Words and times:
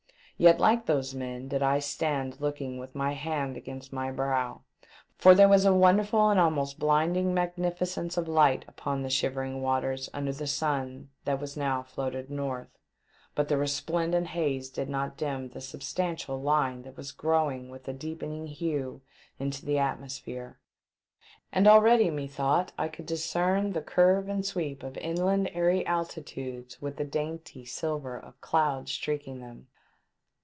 Yet, 0.41 0.59
like 0.59 0.87
those 0.87 1.13
men, 1.13 1.49
did 1.49 1.61
I 1.61 1.77
stand 1.77 2.41
looking 2.41 2.79
with 2.79 2.95
my 2.95 3.11
hand 3.11 3.55
against 3.57 3.93
my 3.93 4.09
brow, 4.11 4.63
for 5.15 5.35
there 5.35 5.47
was 5.47 5.65
a 5.65 5.71
wonderful 5.71 6.31
and 6.31 6.39
almost 6.39 6.79
blinding 6.79 7.31
magnificence 7.31 8.17
of 8.17 8.27
light 8.27 8.65
upon 8.67 9.03
the 9.03 9.09
shiverino 9.11 9.59
waters 9.59 10.09
under 10.15 10.33
the 10.33 10.47
sun 10.47 11.09
that 11.25 11.39
was 11.39 11.57
LAND. 11.57 11.85
453 11.85 11.93
now 11.93 11.93
floated 11.93 12.31
north, 12.35 12.69
but 13.35 13.49
the 13.49 13.57
resplendent 13.57 14.29
haze 14.29 14.71
did 14.71 14.89
not 14.89 15.15
dim 15.15 15.49
the 15.49 15.61
substantial 15.61 16.41
line 16.41 16.81
that 16.81 16.97
was 16.97 17.11
growing 17.11 17.69
with 17.69 17.87
a 17.87 17.93
deepening 17.93 18.47
hue 18.47 19.03
into 19.37 19.63
the 19.63 19.77
atmosphere, 19.77 20.59
and 21.51 21.67
already 21.67 22.09
methought 22.09 22.71
I 22.79 22.87
could 22.87 23.05
discern 23.05 23.73
the 23.73 23.81
curve 23.83 24.27
and 24.27 24.43
sweep 24.43 24.81
of 24.81 24.97
inland 24.97 25.51
airy 25.53 25.85
altitudes 25.85 26.81
with 26.81 26.97
the 26.97 27.05
dainty 27.05 27.63
silver 27.63 28.17
of 28.19 28.41
clouds 28.41 28.91
streaking 28.91 29.39
them. 29.39 29.67